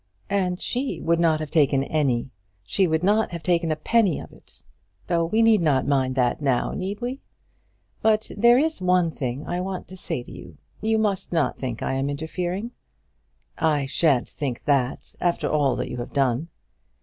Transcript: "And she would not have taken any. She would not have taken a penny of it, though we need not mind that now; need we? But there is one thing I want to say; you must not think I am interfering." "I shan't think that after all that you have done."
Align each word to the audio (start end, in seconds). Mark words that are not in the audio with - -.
"And 0.31 0.59
she 0.59 0.99
would 0.99 1.19
not 1.19 1.39
have 1.41 1.51
taken 1.51 1.83
any. 1.83 2.31
She 2.63 2.87
would 2.87 3.03
not 3.03 3.29
have 3.29 3.43
taken 3.43 3.71
a 3.71 3.75
penny 3.75 4.19
of 4.19 4.31
it, 4.33 4.63
though 5.05 5.25
we 5.25 5.43
need 5.43 5.61
not 5.61 5.85
mind 5.85 6.15
that 6.15 6.41
now; 6.41 6.71
need 6.71 7.01
we? 7.01 7.21
But 8.01 8.31
there 8.35 8.57
is 8.57 8.81
one 8.81 9.11
thing 9.11 9.45
I 9.45 9.61
want 9.61 9.87
to 9.89 9.95
say; 9.95 10.25
you 10.81 10.97
must 10.97 11.31
not 11.31 11.55
think 11.57 11.83
I 11.83 11.93
am 11.93 12.09
interfering." 12.09 12.71
"I 13.59 13.85
shan't 13.85 14.27
think 14.27 14.63
that 14.65 15.13
after 15.21 15.47
all 15.47 15.75
that 15.75 15.91
you 15.91 15.97
have 15.97 16.13
done." 16.13 16.47